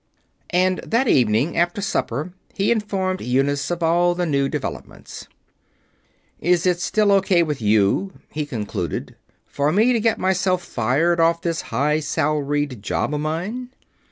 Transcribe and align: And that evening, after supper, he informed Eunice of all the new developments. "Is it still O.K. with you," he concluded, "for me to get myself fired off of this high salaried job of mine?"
And 0.55 0.79
that 0.79 1.07
evening, 1.07 1.55
after 1.55 1.79
supper, 1.79 2.33
he 2.55 2.71
informed 2.71 3.21
Eunice 3.21 3.69
of 3.69 3.83
all 3.83 4.15
the 4.15 4.25
new 4.25 4.49
developments. 4.49 5.27
"Is 6.39 6.65
it 6.65 6.81
still 6.81 7.11
O.K. 7.11 7.43
with 7.43 7.61
you," 7.61 8.13
he 8.31 8.47
concluded, 8.47 9.15
"for 9.45 9.71
me 9.71 9.93
to 9.93 9.99
get 9.99 10.17
myself 10.17 10.63
fired 10.63 11.19
off 11.19 11.35
of 11.35 11.41
this 11.43 11.61
high 11.69 11.99
salaried 11.99 12.81
job 12.81 13.13
of 13.13 13.21
mine?" 13.21 13.69